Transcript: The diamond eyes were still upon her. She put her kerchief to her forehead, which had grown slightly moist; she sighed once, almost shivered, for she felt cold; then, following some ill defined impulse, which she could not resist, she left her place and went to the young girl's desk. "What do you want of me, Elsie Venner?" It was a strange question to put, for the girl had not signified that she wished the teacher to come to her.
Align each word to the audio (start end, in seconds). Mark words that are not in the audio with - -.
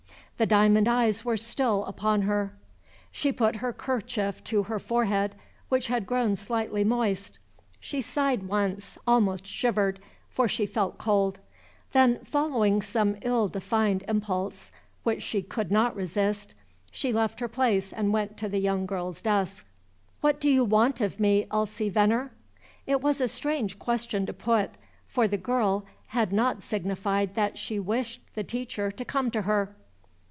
The 0.37 0.47
diamond 0.47 0.87
eyes 0.87 1.23
were 1.23 1.37
still 1.37 1.85
upon 1.85 2.23
her. 2.23 2.51
She 3.11 3.31
put 3.31 3.57
her 3.57 3.71
kerchief 3.71 4.43
to 4.45 4.63
her 4.63 4.79
forehead, 4.79 5.35
which 5.69 5.85
had 5.85 6.07
grown 6.07 6.35
slightly 6.35 6.83
moist; 6.83 7.37
she 7.79 8.01
sighed 8.01 8.47
once, 8.47 8.97
almost 9.05 9.45
shivered, 9.45 9.99
for 10.31 10.47
she 10.47 10.65
felt 10.65 10.97
cold; 10.97 11.43
then, 11.91 12.25
following 12.25 12.81
some 12.81 13.17
ill 13.21 13.49
defined 13.49 14.03
impulse, 14.07 14.71
which 15.03 15.21
she 15.21 15.43
could 15.43 15.69
not 15.71 15.95
resist, 15.95 16.55
she 16.89 17.13
left 17.13 17.39
her 17.39 17.47
place 17.47 17.93
and 17.93 18.11
went 18.11 18.35
to 18.37 18.49
the 18.49 18.57
young 18.57 18.87
girl's 18.87 19.21
desk. 19.21 19.63
"What 20.21 20.41
do 20.41 20.49
you 20.49 20.65
want 20.65 21.01
of 21.01 21.19
me, 21.19 21.45
Elsie 21.51 21.87
Venner?" 21.89 22.31
It 22.87 22.99
was 23.01 23.21
a 23.21 23.27
strange 23.27 23.77
question 23.77 24.25
to 24.25 24.33
put, 24.33 24.71
for 25.05 25.27
the 25.27 25.37
girl 25.37 25.85
had 26.07 26.33
not 26.33 26.63
signified 26.63 27.35
that 27.35 27.59
she 27.59 27.77
wished 27.79 28.21
the 28.33 28.43
teacher 28.43 28.89
to 28.89 29.05
come 29.05 29.29
to 29.29 29.43
her. 29.43 29.75